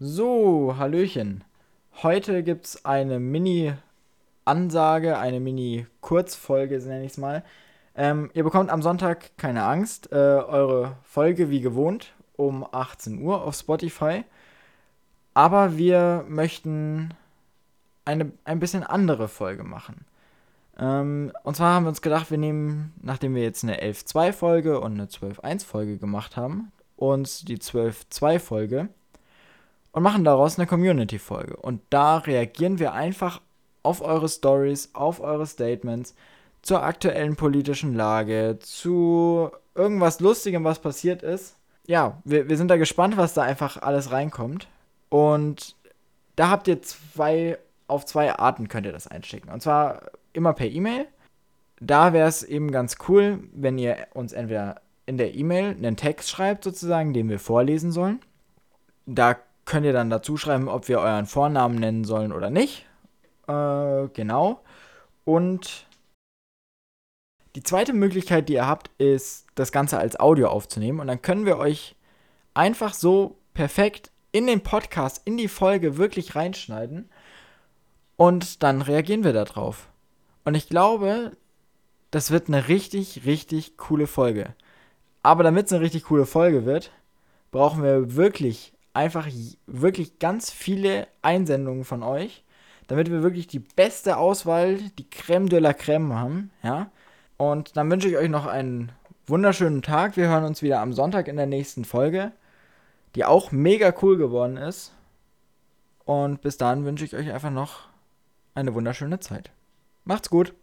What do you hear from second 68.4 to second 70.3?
die ihr habt, ist, das Ganze als